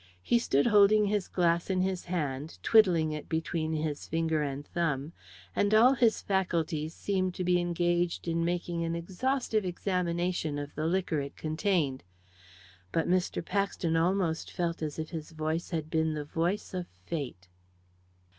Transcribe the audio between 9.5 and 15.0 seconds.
examination of the liquor it contained; but Mr. Paxton almost felt as